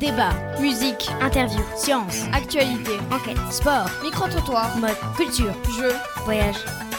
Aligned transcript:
Débat, 0.00 0.30
musique, 0.60 1.10
interview, 1.20 1.60
science, 1.76 2.22
actualité, 2.32 2.92
enquête, 3.10 3.36
sport, 3.50 3.90
micro-trottoir, 4.04 4.78
mode, 4.78 4.90
culture, 5.16 5.52
jeux, 5.76 5.92
voyage. 6.24 6.54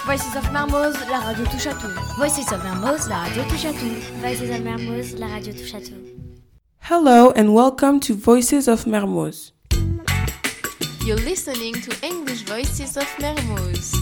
Voices 0.06 0.36
of 0.36 0.52
Mermoz, 0.52 0.94
la 1.10 1.20
radio 1.20 1.46
touche 1.46 1.68
à 1.68 1.74
tout. 1.76 1.88
Voices 2.18 2.52
of 2.52 2.62
Mermoz, 2.62 3.08
la 3.08 3.20
radio 3.20 3.44
touche 3.44 3.64
à 3.64 3.72
tout. 3.72 4.20
Voices 4.20 4.52
of 4.52 4.60
Mermoz, 4.60 5.16
la 5.18 5.28
radio 5.28 5.54
touche 5.54 5.74
à 5.76 5.80
tout. 5.80 5.96
Hello 6.90 7.32
and 7.38 7.54
welcome 7.54 8.02
to 8.02 8.14
Voices 8.14 8.68
of 8.68 8.86
Mermoz. 8.86 9.54
You're 11.06 11.24
listening 11.24 11.76
to 11.76 11.92
English 12.06 12.44
Voices 12.44 12.98
of 12.98 13.08
Mermoz. 13.20 13.94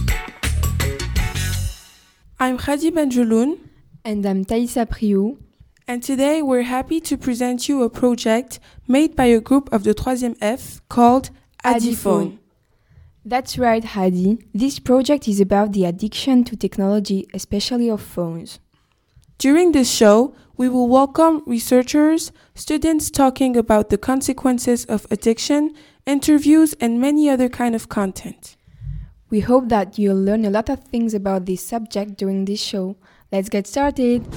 I'm 2.39 2.57
Khadi 2.57 2.91
Benjeloun, 2.91 3.57
And 4.03 4.25
I'm 4.25 4.43
Thaisa 4.43 4.87
Priou. 4.87 5.37
And 5.89 6.03
today 6.03 6.41
we're 6.41 6.63
happy 6.63 6.99
to 6.99 7.17
present 7.17 7.69
you 7.69 7.81
a 7.81 7.89
project 7.89 8.59
made 8.89 9.15
by 9.15 9.25
a 9.25 9.39
group 9.39 9.71
of 9.71 9.85
the 9.85 9.93
3e 9.93 10.35
F 10.41 10.81
called 10.89 11.29
Addiphone. 11.63 12.39
That's 13.23 13.57
right, 13.57 13.81
Hadi. 13.81 14.37
This 14.53 14.79
project 14.79 15.29
is 15.29 15.39
about 15.39 15.71
the 15.71 15.85
addiction 15.85 16.43
to 16.43 16.57
technology, 16.57 17.25
especially 17.33 17.89
of 17.89 18.01
phones. 18.01 18.59
During 19.37 19.71
this 19.71 19.89
show, 19.89 20.35
we 20.57 20.67
will 20.67 20.89
welcome 20.89 21.41
researchers, 21.45 22.33
students 22.53 23.09
talking 23.09 23.55
about 23.55 23.89
the 23.89 23.97
consequences 23.97 24.83
of 24.85 25.07
addiction, 25.09 25.73
interviews, 26.05 26.73
and 26.81 26.99
many 26.99 27.29
other 27.29 27.47
kind 27.47 27.75
of 27.75 27.87
content. 27.87 28.57
We 29.29 29.39
hope 29.39 29.69
that 29.69 29.97
you'll 29.97 30.21
learn 30.21 30.43
a 30.43 30.49
lot 30.49 30.67
of 30.67 30.83
things 30.83 31.13
about 31.13 31.45
this 31.45 31.65
subject 31.65 32.17
during 32.17 32.43
this 32.43 32.61
show. 32.61 32.97
Let's 33.31 33.47
get 33.47 33.67
started. 33.67 34.27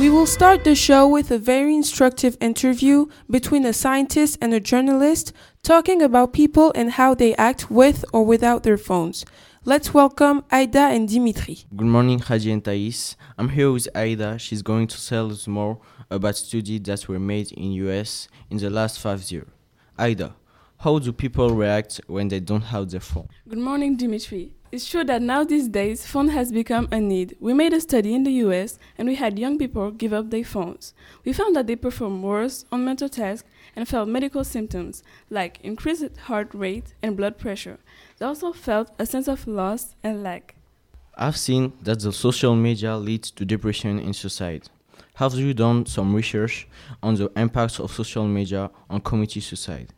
We 0.00 0.08
will 0.08 0.24
start 0.24 0.64
the 0.64 0.74
show 0.74 1.06
with 1.06 1.30
a 1.30 1.36
very 1.36 1.74
instructive 1.74 2.34
interview 2.40 3.04
between 3.28 3.66
a 3.66 3.72
scientist 3.74 4.38
and 4.40 4.54
a 4.54 4.58
journalist 4.58 5.30
talking 5.62 6.00
about 6.00 6.32
people 6.32 6.72
and 6.74 6.92
how 6.92 7.14
they 7.14 7.34
act 7.34 7.70
with 7.70 8.02
or 8.10 8.24
without 8.24 8.62
their 8.62 8.78
phones. 8.78 9.26
Let's 9.66 9.92
welcome 9.92 10.42
Aida 10.50 10.84
and 10.94 11.06
Dimitri. 11.06 11.58
Good 11.76 11.86
morning, 11.86 12.18
Haji 12.18 12.50
and 12.50 12.64
Thais. 12.64 13.14
I'm 13.36 13.50
here 13.50 13.70
with 13.70 13.88
Aida. 13.94 14.38
She's 14.38 14.62
going 14.62 14.86
to 14.86 15.06
tell 15.06 15.30
us 15.30 15.46
more 15.46 15.78
about 16.10 16.36
studies 16.36 16.80
that 16.84 17.06
were 17.06 17.20
made 17.20 17.52
in 17.52 17.72
US 17.72 18.26
in 18.48 18.56
the 18.56 18.70
last 18.70 18.98
five 19.00 19.30
years. 19.30 19.48
Aida, 19.98 20.34
how 20.78 20.98
do 20.98 21.12
people 21.12 21.50
react 21.50 22.00
when 22.06 22.28
they 22.28 22.40
don't 22.40 22.62
have 22.62 22.88
their 22.88 23.00
phone? 23.00 23.28
Good 23.46 23.58
morning, 23.58 23.98
Dimitri. 23.98 24.54
It's 24.72 24.88
true 24.88 25.02
that 25.02 25.20
now 25.20 25.42
these 25.42 25.66
days, 25.66 26.06
phone 26.06 26.28
has 26.28 26.52
become 26.52 26.86
a 26.92 27.00
need. 27.00 27.36
We 27.40 27.52
made 27.54 27.72
a 27.72 27.80
study 27.80 28.14
in 28.14 28.22
the 28.22 28.30
US 28.44 28.78
and 28.96 29.08
we 29.08 29.16
had 29.16 29.36
young 29.36 29.58
people 29.58 29.90
give 29.90 30.12
up 30.12 30.30
their 30.30 30.44
phones. 30.44 30.94
We 31.24 31.32
found 31.32 31.56
that 31.56 31.66
they 31.66 31.74
performed 31.74 32.22
worse 32.22 32.64
on 32.70 32.84
mental 32.84 33.08
tasks 33.08 33.48
and 33.74 33.88
felt 33.88 34.08
medical 34.08 34.44
symptoms 34.44 35.02
like 35.28 35.58
increased 35.64 36.16
heart 36.28 36.54
rate 36.54 36.94
and 37.02 37.16
blood 37.16 37.36
pressure. 37.36 37.80
They 38.18 38.26
also 38.26 38.52
felt 38.52 38.92
a 38.96 39.06
sense 39.06 39.26
of 39.26 39.48
loss 39.48 39.96
and 40.04 40.22
lack. 40.22 40.54
I've 41.16 41.36
seen 41.36 41.72
that 41.82 41.98
the 41.98 42.12
social 42.12 42.54
media 42.54 42.96
leads 42.96 43.32
to 43.32 43.44
depression 43.44 43.98
in 43.98 44.12
society. 44.12 44.68
Have 45.14 45.34
you 45.34 45.52
done 45.52 45.84
some 45.86 46.14
research 46.14 46.68
on 47.02 47.16
the 47.16 47.28
impacts 47.34 47.80
of 47.80 47.92
social 47.92 48.26
media 48.26 48.70
on 48.88 49.00
community 49.00 49.40
suicide? 49.40 49.92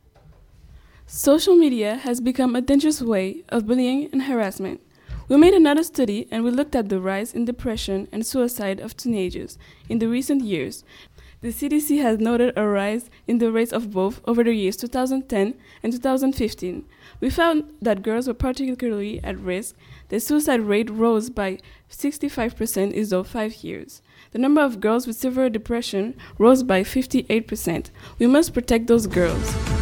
Social 1.14 1.56
media 1.56 1.96
has 1.96 2.22
become 2.22 2.56
a 2.56 2.62
dangerous 2.62 3.02
way 3.02 3.44
of 3.50 3.66
bullying 3.66 4.08
and 4.12 4.22
harassment. 4.22 4.80
We 5.28 5.36
made 5.36 5.52
another 5.52 5.82
study 5.82 6.26
and 6.30 6.42
we 6.42 6.50
looked 6.50 6.74
at 6.74 6.88
the 6.88 7.02
rise 7.02 7.34
in 7.34 7.44
depression 7.44 8.08
and 8.10 8.24
suicide 8.24 8.80
of 8.80 8.96
teenagers 8.96 9.58
in 9.90 9.98
the 9.98 10.08
recent 10.08 10.42
years. 10.42 10.84
The 11.42 11.48
CDC 11.48 12.00
has 12.00 12.18
noted 12.18 12.54
a 12.56 12.66
rise 12.66 13.10
in 13.26 13.36
the 13.36 13.52
rates 13.52 13.74
of 13.74 13.90
both 13.90 14.22
over 14.24 14.42
the 14.42 14.54
years 14.54 14.78
2010 14.78 15.52
and 15.82 15.92
2015. 15.92 16.86
We 17.20 17.28
found 17.28 17.64
that 17.82 18.02
girls 18.02 18.26
were 18.26 18.32
particularly 18.32 19.22
at 19.22 19.38
risk. 19.38 19.76
The 20.08 20.18
suicide 20.18 20.62
rate 20.62 20.88
rose 20.88 21.28
by 21.28 21.58
65% 21.90 22.90
in 22.90 23.08
those 23.10 23.28
five 23.28 23.56
years. 23.56 24.00
The 24.30 24.38
number 24.38 24.62
of 24.62 24.80
girls 24.80 25.06
with 25.06 25.16
severe 25.16 25.50
depression 25.50 26.16
rose 26.38 26.62
by 26.62 26.84
58%. 26.84 27.90
We 28.18 28.26
must 28.26 28.54
protect 28.54 28.86
those 28.86 29.06
girls. 29.06 29.81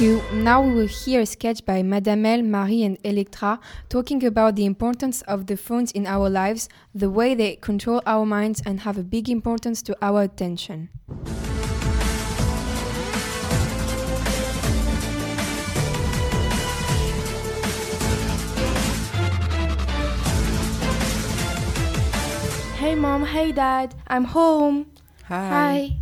You. 0.00 0.22
Now 0.32 0.62
we 0.62 0.72
will 0.72 0.86
hear 0.86 1.20
a 1.20 1.26
sketch 1.26 1.64
by 1.66 1.82
Madamel, 1.82 2.42
Marie, 2.42 2.84
and 2.84 2.96
Electra 3.04 3.60
talking 3.90 4.24
about 4.24 4.56
the 4.56 4.64
importance 4.64 5.20
of 5.22 5.46
the 5.46 5.56
phones 5.56 5.92
in 5.92 6.06
our 6.06 6.30
lives, 6.30 6.68
the 6.94 7.10
way 7.10 7.34
they 7.34 7.56
control 7.56 8.00
our 8.06 8.24
minds, 8.24 8.62
and 8.64 8.80
have 8.80 8.96
a 8.96 9.02
big 9.02 9.28
importance 9.28 9.82
to 9.82 9.96
our 10.00 10.22
attention. 10.22 10.88
Hey 22.76 22.94
mom, 22.94 23.26
hey 23.26 23.52
dad, 23.52 23.94
I'm 24.06 24.24
home. 24.24 24.86
Hi. 25.24 25.48
Hi. 25.48 25.96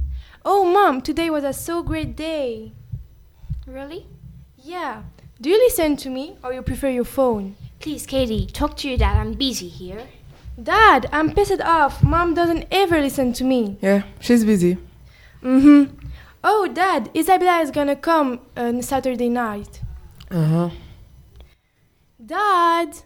Oh 0.44 0.64
mom, 0.64 1.00
today 1.00 1.30
was 1.30 1.42
a 1.42 1.52
so 1.52 1.82
great 1.82 2.14
day. 2.14 2.74
Really? 3.68 4.06
Yeah. 4.56 5.02
Do 5.40 5.50
you 5.50 5.58
listen 5.58 5.96
to 5.98 6.08
me 6.08 6.36
or 6.42 6.54
you 6.54 6.62
prefer 6.62 6.88
your 6.88 7.04
phone? 7.04 7.54
Please, 7.80 8.06
Katie, 8.06 8.46
talk 8.46 8.76
to 8.78 8.88
your 8.88 8.96
dad. 8.96 9.18
I'm 9.18 9.34
busy 9.34 9.68
here. 9.68 10.08
Dad, 10.60 11.06
I'm 11.12 11.34
pissed 11.34 11.60
off. 11.60 12.02
Mom 12.02 12.34
doesn't 12.34 12.66
ever 12.70 12.98
listen 13.00 13.32
to 13.34 13.44
me. 13.44 13.76
Yeah, 13.82 14.02
she's 14.20 14.44
busy. 14.44 14.78
Mm-hmm. 15.42 15.94
Oh 16.42 16.66
dad, 16.72 17.10
Isabella 17.14 17.60
is 17.60 17.70
gonna 17.70 17.94
come 17.94 18.40
on 18.56 18.82
Saturday 18.82 19.28
night. 19.28 19.80
Uh 20.30 20.44
huh. 20.44 20.70
Dad. 22.24 22.96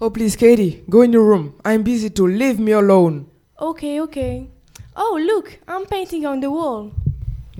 Oh, 0.00 0.10
please, 0.10 0.34
Katie, 0.34 0.82
go 0.90 1.02
in 1.02 1.12
your 1.12 1.24
room. 1.24 1.54
I'm 1.64 1.84
busy 1.84 2.10
too. 2.10 2.26
Leave 2.26 2.58
me 2.58 2.72
alone. 2.72 3.30
Okay, 3.60 4.00
okay. 4.00 4.48
Oh 4.96 5.18
look, 5.24 5.60
I'm 5.68 5.86
painting 5.86 6.26
on 6.26 6.40
the 6.40 6.50
wall. 6.50 6.92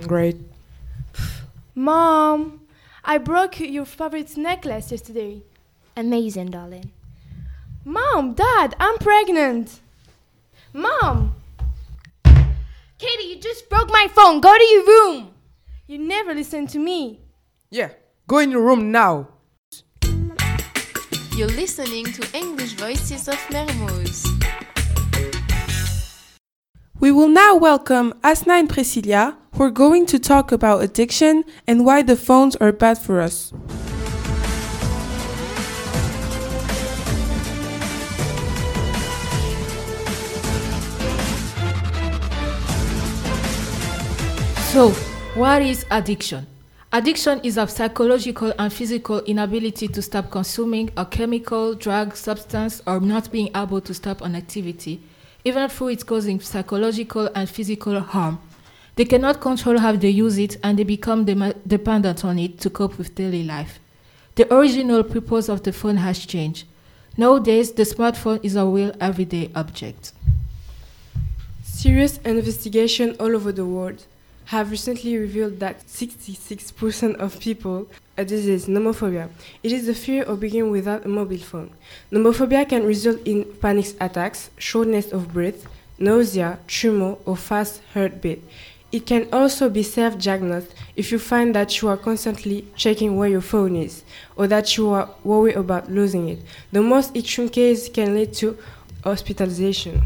Great. 0.06 0.36
Mom, 1.74 2.60
I 3.02 3.16
broke 3.16 3.58
your 3.60 3.86
favorite 3.86 4.36
necklace 4.36 4.90
yesterday. 4.90 5.42
Amazing, 5.96 6.50
darling. 6.50 6.90
Mom, 7.84 8.34
Dad, 8.34 8.74
I'm 8.78 8.98
pregnant. 8.98 9.80
Mom, 10.74 11.34
Katie, 12.98 13.24
you 13.24 13.40
just 13.40 13.70
broke 13.70 13.88
my 13.88 14.06
phone. 14.14 14.40
Go 14.40 14.56
to 14.56 14.64
your 14.64 14.86
room. 14.86 15.30
you 15.86 15.98
never 15.98 16.34
listen 16.34 16.66
to 16.68 16.78
me. 16.78 17.20
Yeah, 17.70 17.90
go 18.26 18.38
in 18.38 18.50
your 18.50 18.62
room 18.62 18.92
now. 18.92 19.28
You're 21.34 21.48
listening 21.48 22.04
to 22.04 22.36
English 22.36 22.74
Voices 22.74 23.28
of 23.28 23.36
Mermoz. 23.48 24.26
We 27.00 27.10
will 27.10 27.28
now 27.28 27.56
welcome 27.56 28.12
Asna 28.22 28.60
and 28.60 28.68
Priscilla, 28.68 29.38
who 29.62 29.66
are 29.66 29.70
going 29.70 30.04
to 30.06 30.18
talk 30.18 30.50
about 30.50 30.82
addiction 30.82 31.44
and 31.68 31.86
why 31.86 32.02
the 32.02 32.16
phones 32.16 32.56
are 32.56 32.72
bad 32.72 32.98
for 32.98 33.20
us. 33.20 33.52
So, 44.72 44.90
what 45.36 45.62
is 45.62 45.86
addiction? 45.92 46.44
Addiction 46.92 47.40
is 47.44 47.56
a 47.56 47.68
psychological 47.68 48.52
and 48.58 48.72
physical 48.72 49.20
inability 49.20 49.86
to 49.86 50.02
stop 50.02 50.28
consuming 50.32 50.90
a 50.96 51.06
chemical, 51.06 51.74
drug, 51.74 52.16
substance, 52.16 52.82
or 52.84 52.98
not 52.98 53.30
being 53.30 53.48
able 53.54 53.80
to 53.80 53.94
stop 53.94 54.22
an 54.22 54.34
activity, 54.34 55.00
even 55.44 55.70
though 55.78 55.86
it's 55.86 56.02
causing 56.02 56.40
psychological 56.40 57.30
and 57.36 57.48
physical 57.48 58.00
harm. 58.00 58.40
They 58.96 59.04
cannot 59.04 59.40
control 59.40 59.78
how 59.78 59.92
they 59.96 60.10
use 60.10 60.38
it 60.38 60.58
and 60.62 60.78
they 60.78 60.84
become 60.84 61.24
dependent 61.24 62.24
on 62.24 62.38
it 62.38 62.60
to 62.60 62.70
cope 62.70 62.98
with 62.98 63.14
daily 63.14 63.42
life. 63.42 63.78
The 64.34 64.52
original 64.54 65.02
purpose 65.02 65.48
of 65.48 65.62
the 65.62 65.72
phone 65.72 65.96
has 65.96 66.24
changed. 66.24 66.66
Nowadays, 67.16 67.72
the 67.72 67.82
smartphone 67.82 68.40
is 68.42 68.56
a 68.56 68.64
real 68.64 68.94
everyday 69.00 69.50
object. 69.54 70.12
Serious 71.62 72.18
investigation 72.18 73.16
all 73.18 73.34
over 73.34 73.52
the 73.52 73.66
world. 73.66 74.04
have 74.46 74.70
recently 74.70 75.16
revealed 75.16 75.60
that 75.60 75.86
66% 75.86 77.14
of 77.16 77.40
people 77.40 77.88
a 78.18 78.24
disease, 78.24 78.66
nomophobia. 78.66 79.30
It 79.62 79.72
is 79.72 79.86
the 79.86 79.94
fear 79.94 80.24
of 80.24 80.40
being 80.40 80.70
without 80.70 81.06
a 81.06 81.08
mobile 81.08 81.38
phone. 81.38 81.70
Nomophobia 82.10 82.68
can 82.68 82.84
result 82.84 83.26
in 83.26 83.44
panic 83.62 83.86
attacks, 84.00 84.50
shortness 84.58 85.10
of 85.10 85.32
breath, 85.32 85.66
nausea, 85.98 86.58
tremor, 86.66 87.16
or 87.24 87.36
fast 87.36 87.80
heartbeat. 87.94 88.42
It 88.92 89.06
can 89.06 89.26
also 89.32 89.70
be 89.70 89.82
self 89.82 90.18
diagnosed 90.18 90.74
if 90.96 91.10
you 91.10 91.18
find 91.18 91.54
that 91.54 91.80
you 91.80 91.88
are 91.88 91.96
constantly 91.96 92.66
checking 92.76 93.16
where 93.16 93.28
your 93.28 93.40
phone 93.40 93.74
is 93.74 94.04
or 94.36 94.46
that 94.48 94.76
you 94.76 94.90
are 94.90 95.08
worried 95.24 95.56
about 95.56 95.90
losing 95.90 96.28
it. 96.28 96.40
The 96.72 96.82
most 96.82 97.16
extreme 97.16 97.48
case 97.48 97.88
can 97.88 98.14
lead 98.14 98.34
to 98.34 98.58
hospitalization. 99.02 100.02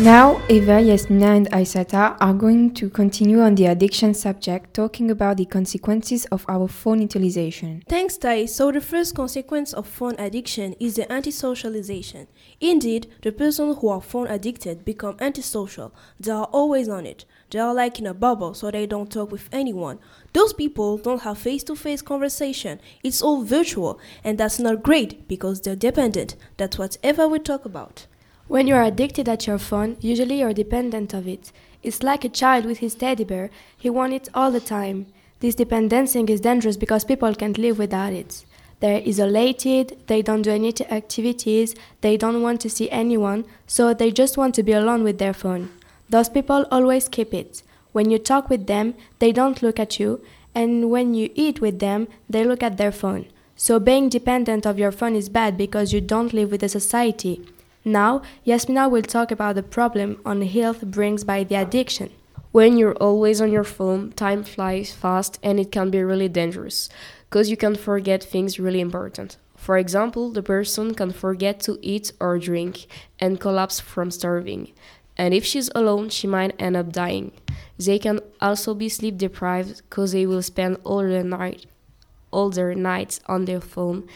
Now, 0.00 0.40
Eva, 0.48 0.80
Yasmina, 0.80 1.26
and 1.26 1.50
Aisata 1.50 2.16
are 2.20 2.32
going 2.32 2.72
to 2.74 2.88
continue 2.88 3.40
on 3.40 3.56
the 3.56 3.66
addiction 3.66 4.14
subject, 4.14 4.72
talking 4.72 5.10
about 5.10 5.38
the 5.38 5.44
consequences 5.44 6.24
of 6.26 6.44
our 6.48 6.68
phone 6.68 7.02
utilization. 7.02 7.82
Thanks, 7.88 8.16
Tai. 8.16 8.46
So, 8.46 8.70
the 8.70 8.80
first 8.80 9.16
consequence 9.16 9.72
of 9.72 9.88
phone 9.88 10.14
addiction 10.16 10.76
is 10.78 10.94
the 10.94 11.10
anti-socialization. 11.10 12.28
Indeed, 12.60 13.08
the 13.22 13.32
person 13.32 13.74
who 13.74 13.88
are 13.88 14.00
phone 14.00 14.28
addicted 14.28 14.84
become 14.84 15.16
antisocial. 15.18 15.92
They 16.20 16.30
are 16.30 16.48
always 16.52 16.88
on 16.88 17.04
it. 17.04 17.24
They 17.50 17.58
are 17.58 17.74
like 17.74 17.98
in 17.98 18.06
a 18.06 18.14
bubble, 18.14 18.54
so 18.54 18.70
they 18.70 18.86
don't 18.86 19.10
talk 19.10 19.32
with 19.32 19.48
anyone. 19.50 19.98
Those 20.32 20.52
people 20.52 20.98
don't 20.98 21.22
have 21.22 21.38
face-to-face 21.38 22.02
conversation. 22.02 22.80
It's 23.02 23.20
all 23.20 23.42
virtual, 23.42 23.98
and 24.22 24.38
that's 24.38 24.60
not 24.60 24.84
great 24.84 25.26
because 25.26 25.60
they're 25.60 25.74
dependent. 25.74 26.36
That's 26.56 26.78
whatever 26.78 27.26
we 27.26 27.40
talk 27.40 27.64
about. 27.64 28.06
When 28.48 28.66
you 28.66 28.76
are 28.76 28.82
addicted 28.82 29.28
at 29.28 29.46
your 29.46 29.58
phone, 29.58 29.98
usually 30.00 30.38
you're 30.40 30.54
dependent 30.54 31.12
of 31.12 31.28
it. 31.28 31.52
It's 31.82 32.02
like 32.02 32.24
a 32.24 32.30
child 32.30 32.64
with 32.64 32.78
his 32.78 32.94
teddy 32.94 33.24
bear, 33.24 33.50
he 33.76 33.90
wants 33.90 34.16
it 34.16 34.28
all 34.32 34.50
the 34.50 34.58
time. 34.58 35.04
This 35.40 35.54
dependency 35.54 36.24
is 36.26 36.40
dangerous 36.40 36.78
because 36.78 37.04
people 37.04 37.34
can't 37.34 37.58
live 37.58 37.78
without 37.78 38.14
it. 38.14 38.46
They're 38.80 39.02
isolated, 39.06 39.98
they 40.06 40.22
don't 40.22 40.40
do 40.40 40.50
any 40.50 40.72
activities, 40.90 41.74
they 42.00 42.16
don't 42.16 42.40
want 42.40 42.62
to 42.62 42.70
see 42.70 42.88
anyone, 42.90 43.44
so 43.66 43.92
they 43.92 44.10
just 44.10 44.38
want 44.38 44.54
to 44.54 44.62
be 44.62 44.72
alone 44.72 45.04
with 45.04 45.18
their 45.18 45.34
phone. 45.34 45.68
Those 46.08 46.30
people 46.30 46.64
always 46.70 47.06
keep 47.06 47.34
it. 47.34 47.62
When 47.92 48.10
you 48.10 48.18
talk 48.18 48.48
with 48.48 48.66
them, 48.66 48.94
they 49.18 49.30
don't 49.30 49.62
look 49.62 49.78
at 49.78 50.00
you, 50.00 50.24
and 50.54 50.90
when 50.90 51.12
you 51.12 51.28
eat 51.34 51.60
with 51.60 51.80
them, 51.80 52.08
they 52.30 52.44
look 52.44 52.62
at 52.62 52.78
their 52.78 52.92
phone. 52.92 53.26
So 53.56 53.78
being 53.78 54.08
dependent 54.08 54.64
of 54.64 54.78
your 54.78 54.92
phone 54.92 55.16
is 55.16 55.28
bad 55.28 55.58
because 55.58 55.92
you 55.92 56.00
don't 56.00 56.32
live 56.32 56.50
with 56.50 56.62
a 56.62 56.68
society. 56.70 57.44
Now, 57.84 58.22
Yasmina 58.44 58.88
will 58.88 59.02
talk 59.02 59.30
about 59.30 59.54
the 59.54 59.62
problem 59.62 60.20
on 60.24 60.42
health 60.42 60.82
brings 60.82 61.24
by 61.24 61.44
the 61.44 61.56
addiction. 61.56 62.10
When 62.52 62.76
you're 62.76 62.96
always 62.96 63.40
on 63.40 63.52
your 63.52 63.64
phone, 63.64 64.12
time 64.12 64.42
flies 64.42 64.92
fast 64.92 65.38
and 65.42 65.60
it 65.60 65.70
can 65.70 65.90
be 65.90 66.02
really 66.02 66.28
dangerous 66.28 66.88
because 67.28 67.50
you 67.50 67.56
can 67.56 67.74
forget 67.74 68.22
things 68.22 68.58
really 68.58 68.80
important. 68.80 69.36
For 69.56 69.76
example, 69.76 70.30
the 70.30 70.42
person 70.42 70.94
can 70.94 71.12
forget 71.12 71.60
to 71.60 71.78
eat 71.82 72.12
or 72.20 72.38
drink 72.38 72.86
and 73.20 73.40
collapse 73.40 73.80
from 73.80 74.10
starving. 74.10 74.72
And 75.16 75.34
if 75.34 75.44
she's 75.44 75.70
alone, 75.74 76.08
she 76.08 76.26
might 76.26 76.54
end 76.58 76.76
up 76.76 76.92
dying. 76.92 77.32
They 77.78 77.98
can 77.98 78.20
also 78.40 78.74
be 78.74 78.88
sleep 78.88 79.18
deprived 79.18 79.82
because 79.88 80.12
they 80.12 80.26
will 80.26 80.42
spend 80.42 80.78
all 80.84 81.02
their 81.02 81.24
night 81.24 81.66
all 82.30 82.50
their 82.50 82.74
nights 82.74 83.20
on 83.26 83.44
their 83.44 83.60
phone 83.60 84.06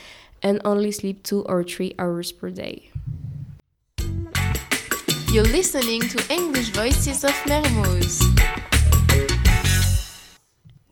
and 0.43 0.61
only 0.65 0.93
sleep 0.93 1.23
2 1.23 1.43
or 1.43 1.65
3 1.65 1.95
hours 1.99 2.33
per 2.33 2.51
day. 2.51 2.92
You're 5.33 5.45
listening 5.45 6.03
to 6.11 6.19
English 6.31 6.69
Voices 6.73 7.25
of 7.25 7.31
Mermoz. 7.47 8.21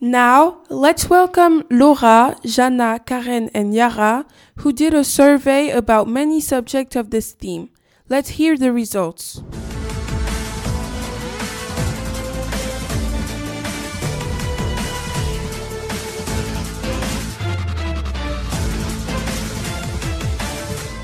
Now, 0.00 0.62
let's 0.70 1.10
welcome 1.10 1.64
Laura, 1.70 2.38
Jana, 2.42 3.00
Karen, 3.04 3.50
and 3.52 3.74
Yara, 3.74 4.24
who 4.60 4.72
did 4.72 4.94
a 4.94 5.04
survey 5.04 5.68
about 5.68 6.08
many 6.08 6.40
subjects 6.40 6.96
of 6.96 7.10
this 7.10 7.32
theme. 7.32 7.68
Let's 8.08 8.30
hear 8.40 8.56
the 8.56 8.72
results. 8.72 9.42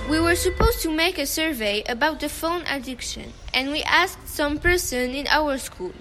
We 0.08 0.20
were 0.20 0.36
supposed 0.36 0.82
to 0.82 0.90
make 0.90 1.18
a 1.18 1.26
survey 1.26 1.82
about 1.88 2.20
the 2.20 2.28
phone 2.28 2.62
addiction, 2.68 3.32
and 3.52 3.72
we 3.72 3.82
asked 3.82 4.28
some 4.28 4.58
person 4.58 5.10
in 5.10 5.26
our 5.26 5.58
school. 5.58 5.92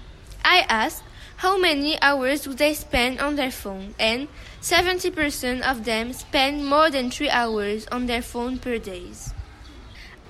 I 0.44 0.64
asked 0.70 1.02
how 1.38 1.58
many 1.58 2.00
hours 2.00 2.42
do 2.42 2.54
they 2.54 2.76
spend 2.76 3.20
on 3.20 3.36
their 3.36 3.50
phone, 3.50 3.96
and 4.00 4.28
70% 4.62 5.62
of 5.64 5.86
them 5.86 6.14
spend 6.14 6.68
more 6.68 6.92
than 6.92 7.10
3 7.10 7.30
hours 7.30 7.88
on 7.92 8.06
their 8.06 8.22
phone 8.22 8.60
per 8.60 8.78
day. 8.78 9.10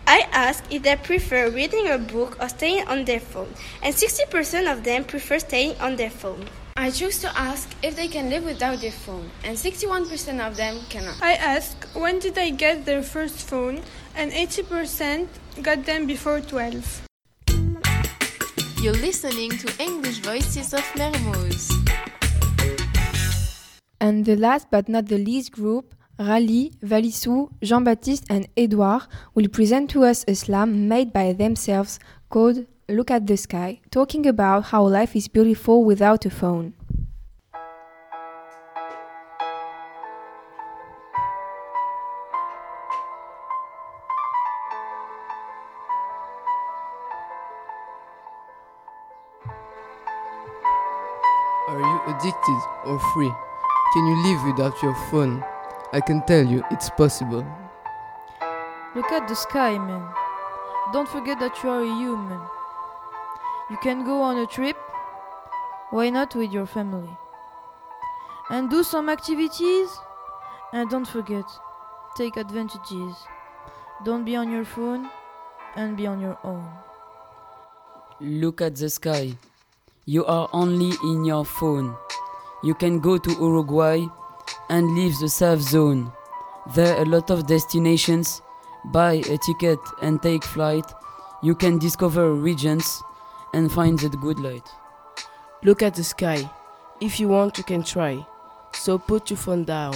I 0.07 0.27
asked 0.31 0.71
if 0.71 0.83
they 0.83 0.95
prefer 0.95 1.49
reading 1.49 1.87
a 1.89 1.97
book 1.97 2.37
or 2.39 2.47
staying 2.47 2.87
on 2.87 3.05
their 3.05 3.19
phone, 3.19 3.49
and 3.81 3.93
60% 3.93 4.71
of 4.71 4.83
them 4.83 5.03
prefer 5.03 5.39
staying 5.39 5.79
on 5.79 5.95
their 5.95 6.11
phone. 6.11 6.45
I 6.77 6.91
chose 6.91 7.19
to 7.21 7.31
ask 7.39 7.69
if 7.81 7.95
they 7.95 8.07
can 8.07 8.29
live 8.29 8.43
without 8.43 8.81
their 8.81 8.91
phone, 8.91 9.31
and 9.43 9.57
61% 9.57 10.45
of 10.45 10.57
them 10.57 10.77
cannot. 10.89 11.15
I 11.21 11.33
asked 11.33 11.87
when 11.95 12.19
did 12.19 12.35
they 12.35 12.51
get 12.51 12.85
their 12.85 13.01
first 13.01 13.49
phone, 13.49 13.81
and 14.15 14.31
80% 14.31 15.27
got 15.63 15.85
them 15.85 16.05
before 16.05 16.41
12. 16.41 17.07
You're 18.81 18.93
listening 18.93 19.57
to 19.57 19.73
English 19.81 20.19
Voices 20.19 20.73
of 20.73 20.83
Mermoz. 20.93 21.71
And 23.99 24.25
the 24.25 24.35
last 24.35 24.67
but 24.69 24.87
not 24.87 25.07
the 25.07 25.17
least 25.17 25.51
group, 25.51 25.95
Rally, 26.17 26.71
Valissou, 26.81 27.49
Jean-Baptiste, 27.61 28.25
and 28.29 28.47
Edouard 28.55 29.01
will 29.33 29.49
present 29.49 29.89
to 29.89 30.05
us 30.05 30.23
a 30.27 30.35
slam 30.35 30.87
made 30.87 31.11
by 31.11 31.33
themselves 31.33 31.99
called 32.29 32.65
Look 32.87 33.11
at 33.11 33.27
the 33.27 33.35
Sky, 33.35 33.81
talking 33.91 34.25
about 34.25 34.65
how 34.65 34.87
life 34.87 35.15
is 35.15 35.27
beautiful 35.27 35.83
without 35.83 36.25
a 36.25 36.29
phone. 36.29 36.73
Are 51.67 51.79
you 51.81 51.99
addicted 52.07 52.61
or 52.85 52.99
free? 53.13 53.33
Can 53.93 54.07
you 54.07 54.23
live 54.23 54.43
without 54.45 54.81
your 54.81 54.95
phone? 55.11 55.43
I 55.93 56.01
can 56.01 56.25
tell 56.25 56.45
you 56.45 56.63
it's 56.71 56.89
possible. 56.89 57.45
Look 58.95 59.11
at 59.11 59.27
the 59.27 59.35
sky, 59.35 59.77
man. 59.77 60.07
Don't 60.93 61.07
forget 61.07 61.39
that 61.39 61.61
you 61.63 61.69
are 61.69 61.81
a 61.81 61.97
human. 61.97 62.41
You 63.69 63.77
can 63.77 64.05
go 64.05 64.21
on 64.21 64.37
a 64.37 64.45
trip. 64.45 64.77
Why 65.89 66.09
not 66.09 66.35
with 66.35 66.51
your 66.51 66.65
family? 66.65 67.09
And 68.49 68.69
do 68.69 68.83
some 68.83 69.09
activities. 69.09 69.89
And 70.73 70.89
don't 70.89 71.07
forget, 71.07 71.45
take 72.15 72.37
advantages. 72.37 73.15
Don't 74.03 74.25
be 74.25 74.35
on 74.35 74.51
your 74.51 74.65
phone 74.65 75.09
and 75.75 75.97
be 75.97 76.07
on 76.07 76.19
your 76.19 76.37
own. 76.43 76.67
Look 78.19 78.61
at 78.61 78.75
the 78.75 78.89
sky. 78.89 79.33
You 80.05 80.25
are 80.25 80.49
only 80.53 80.93
in 81.03 81.25
your 81.25 81.45
phone. 81.45 81.95
You 82.63 82.75
can 82.75 82.99
go 82.99 83.17
to 83.17 83.31
Uruguay 83.31 84.05
and 84.69 84.95
leave 84.95 85.17
the 85.19 85.29
safe 85.29 85.61
zone. 85.61 86.11
There 86.73 86.95
are 86.95 87.03
a 87.03 87.05
lot 87.05 87.29
of 87.29 87.47
destinations. 87.47 88.41
Buy 88.85 89.13
a 89.29 89.37
ticket 89.37 89.79
and 90.01 90.21
take 90.21 90.43
flight. 90.43 90.85
You 91.43 91.55
can 91.55 91.77
discover 91.77 92.33
regions 92.33 93.01
and 93.53 93.71
find 93.71 93.99
the 93.99 94.09
good 94.09 94.39
light. 94.39 94.67
Look 95.63 95.81
at 95.81 95.95
the 95.95 96.03
sky. 96.03 96.49
If 97.01 97.19
you 97.19 97.27
want, 97.27 97.57
you 97.57 97.63
can 97.63 97.83
try. 97.83 98.25
So 98.73 98.97
put 98.97 99.29
your 99.29 99.37
phone 99.37 99.63
down. 99.63 99.95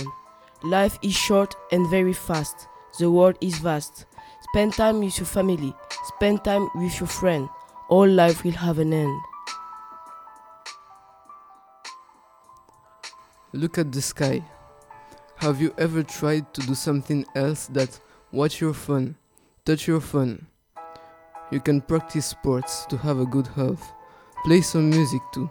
Life 0.63 0.99
is 1.01 1.13
short 1.15 1.55
and 1.71 1.89
very 1.89 2.13
fast. 2.13 2.67
The 2.99 3.09
world 3.09 3.37
is 3.41 3.57
vast. 3.59 4.05
Spend 4.41 4.73
time 4.73 4.99
with 4.99 5.17
your 5.17 5.27
family. 5.27 5.73
Spend 6.15 6.43
time 6.43 6.69
with 6.75 6.99
your 6.99 7.07
friend. 7.07 7.49
All 7.87 8.07
life 8.07 8.43
will 8.43 8.51
have 8.51 8.79
an 8.79 8.93
end. 8.93 9.21
Look 13.53 13.77
at 13.77 13.91
the 13.91 14.01
sky. 14.01 14.43
Have 15.39 15.61
you 15.61 15.73
ever 15.77 16.03
tried 16.03 16.53
to 16.53 16.61
do 16.61 16.75
something 16.75 17.25
else 17.33 17.67
that 17.67 17.97
watch 18.33 18.59
your 18.59 18.73
phone, 18.73 19.15
touch 19.63 19.87
your 19.87 20.01
phone? 20.01 20.45
You 21.49 21.61
can 21.61 21.79
practice 21.79 22.25
sports 22.25 22.85
to 22.87 22.97
have 22.97 23.19
a 23.19 23.25
good 23.25 23.47
health. 23.47 23.91
Play 24.43 24.59
some 24.59 24.89
music 24.89 25.21
too. 25.33 25.49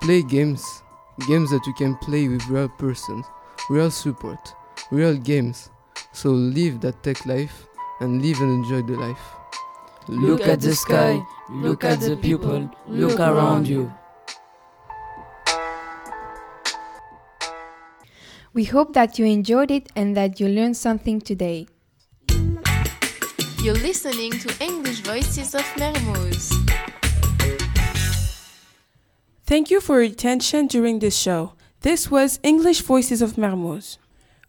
Play 0.00 0.22
games, 0.22 0.64
games 1.28 1.50
that 1.50 1.64
you 1.64 1.74
can 1.74 1.96
play 1.98 2.26
with 2.28 2.44
real 2.48 2.68
persons. 2.68 3.24
real 3.68 3.90
support, 3.90 4.52
real 4.90 5.14
games. 5.16 5.70
So 6.12 6.30
live 6.30 6.80
that 6.80 7.02
tech 7.04 7.24
life 7.24 7.68
and 8.00 8.20
live 8.20 8.40
and 8.40 8.50
enjoy 8.50 8.82
the 8.82 8.98
life. 8.98 9.22
Look 10.08 10.40
at 10.40 10.60
the 10.60 10.74
sky, 10.74 11.22
look 11.50 11.84
at 11.84 12.00
the 12.00 12.16
people, 12.16 12.68
look 12.88 13.20
around 13.20 13.68
you. 13.68 13.92
We 18.52 18.64
hope 18.64 18.94
that 18.94 19.16
you 19.16 19.26
enjoyed 19.26 19.70
it 19.70 19.88
and 19.94 20.16
that 20.16 20.40
you 20.40 20.48
learned 20.48 20.76
something 20.76 21.20
today. 21.20 21.68
You're 23.62 23.74
listening 23.74 24.32
to 24.32 24.52
English 24.60 25.00
Voices 25.00 25.54
of 25.54 25.62
Mermoz. 25.76 26.50
Thank 29.44 29.70
you 29.70 29.80
for 29.80 30.02
your 30.02 30.12
attention 30.12 30.66
during 30.66 30.98
this 30.98 31.16
show. 31.16 31.52
This 31.82 32.10
was 32.10 32.40
English 32.42 32.80
Voices 32.80 33.22
of 33.22 33.34
Mermoz. 33.34 33.98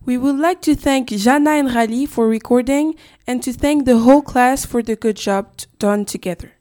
We 0.04 0.18
would 0.18 0.40
like 0.40 0.62
to 0.64 0.76
thank 0.76 1.10
Jana 1.10 1.52
and 1.52 1.76
Rally 1.76 2.08
for 2.08 2.28
recording 2.28 2.96
and 3.28 3.44
to 3.44 3.54
thank 3.54 3.86
the 3.86 4.00
whole 4.00 4.24
class 4.24 4.66
for 4.66 4.82
the 4.82 4.96
good 4.96 5.18
job 5.18 5.52
done 5.78 6.06
together. 6.06 6.54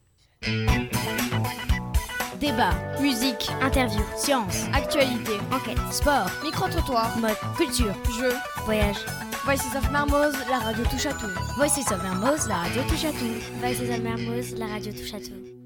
Débat, 2.41 2.71
musique, 3.03 3.51
interview, 3.61 4.01
science, 4.17 4.65
actualité, 4.73 5.33
enquête, 5.53 5.77
sport, 5.93 6.27
micro-trottoir, 6.43 7.19
mode, 7.19 7.37
culture, 7.59 7.95
jeux, 8.19 8.35
voyage. 8.65 8.97
Voices 9.45 9.77
of 9.77 9.91
Mermoz, 9.91 10.33
la 10.49 10.59
radio 10.59 10.83
touche 10.85 11.05
à 11.05 11.13
tout. 11.13 11.27
Voices 11.59 11.93
of 11.93 12.03
Mermoz, 12.03 12.49
la 12.49 12.57
radio 12.57 12.83
touche 12.89 13.05
à 13.05 13.11
tout. 13.11 13.61
Voices 13.61 13.83
of 13.83 14.01
Mermoz, 14.01 14.55
la 14.57 14.67
radio 14.67 14.91
touche 14.91 15.13
à 15.13 15.21
tout. 15.21 15.60